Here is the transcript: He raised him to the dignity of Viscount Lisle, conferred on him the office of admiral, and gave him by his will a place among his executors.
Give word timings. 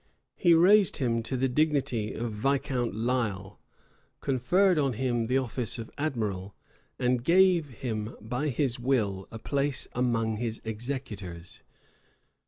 He 0.35 0.55
raised 0.55 0.97
him 0.97 1.21
to 1.21 1.37
the 1.37 1.47
dignity 1.47 2.11
of 2.13 2.31
Viscount 2.31 2.95
Lisle, 2.95 3.59
conferred 4.19 4.79
on 4.79 4.93
him 4.93 5.25
the 5.25 5.37
office 5.37 5.77
of 5.77 5.91
admiral, 5.95 6.55
and 6.97 7.23
gave 7.23 7.69
him 7.69 8.15
by 8.19 8.49
his 8.49 8.79
will 8.79 9.27
a 9.29 9.37
place 9.37 9.87
among 9.93 10.37
his 10.37 10.59
executors. 10.65 11.61